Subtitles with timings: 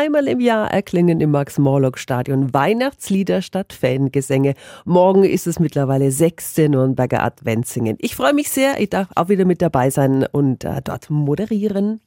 [0.00, 4.54] Einmal im Jahr erklingen im Max-Morlock-Stadion Weihnachtslieder statt Fangesänge.
[4.84, 7.96] Morgen ist es mittlerweile sechste Nürnberger Adventssingen.
[7.98, 12.00] Ich freue mich sehr, ich darf auch wieder mit dabei sein und äh, dort moderieren.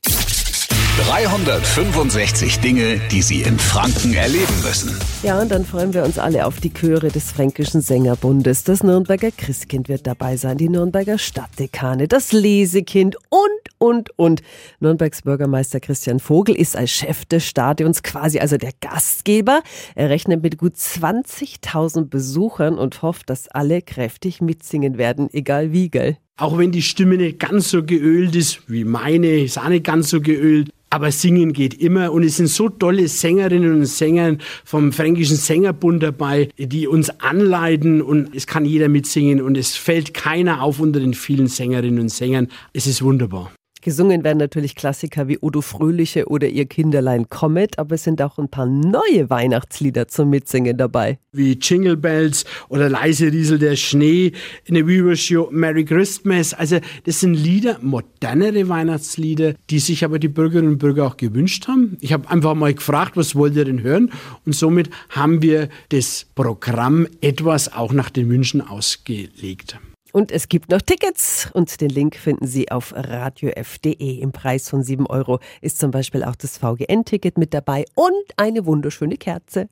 [0.97, 4.99] 365 Dinge, die Sie in Franken erleben müssen.
[5.23, 8.65] Ja, und dann freuen wir uns alle auf die Chöre des Fränkischen Sängerbundes.
[8.65, 13.41] Das Nürnberger Christkind wird dabei sein, die Nürnberger Stadtdekane, das Lesekind und,
[13.77, 14.41] und, und.
[14.81, 19.61] Nürnbergs Bürgermeister Christian Vogel ist als Chef des Stadions quasi also der Gastgeber.
[19.95, 25.89] Er rechnet mit gut 20.000 Besuchern und hofft, dass alle kräftig mitsingen werden, egal wie,
[25.89, 26.17] gell?
[26.35, 30.09] Auch wenn die Stimme nicht ganz so geölt ist wie meine, ist auch nicht ganz
[30.09, 30.71] so geölt.
[30.93, 36.03] Aber singen geht immer und es sind so tolle Sängerinnen und Sänger vom Fränkischen Sängerbund
[36.03, 40.99] dabei, die uns anleiten und es kann jeder mitsingen und es fällt keiner auf unter
[40.99, 42.49] den vielen Sängerinnen und Sängern.
[42.73, 43.53] Es ist wunderbar.
[43.81, 48.37] Gesungen werden natürlich Klassiker wie Odo Fröhliche oder Ihr Kinderlein Comet, aber es sind auch
[48.37, 51.19] ein paar neue Weihnachtslieder zum Mitsingen dabei.
[51.31, 54.33] Wie Jingle Bells oder Leise Riesel der Schnee,
[54.65, 56.53] in der We Wish Merry Christmas.
[56.53, 61.67] Also das sind Lieder, modernere Weihnachtslieder, die sich aber die Bürgerinnen und Bürger auch gewünscht
[61.67, 61.97] haben.
[62.01, 64.11] Ich habe einfach mal gefragt, was wollt ihr denn hören?
[64.45, 69.79] Und somit haben wir das Programm etwas auch nach den Wünschen ausgelegt.
[70.11, 74.19] Und es gibt noch Tickets und den Link finden Sie auf radiof.de.
[74.19, 78.65] Im Preis von 7 Euro ist zum Beispiel auch das VGN-Ticket mit dabei und eine
[78.65, 79.69] wunderschöne Kerze.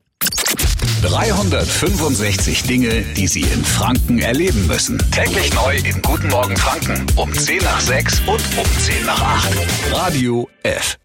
[1.02, 4.98] 365 Dinge, die Sie in Franken erleben müssen.
[5.12, 9.58] Täglich neu in Guten Morgen Franken um 10 nach 6 und um 10 nach 8.
[9.94, 10.98] Radio F.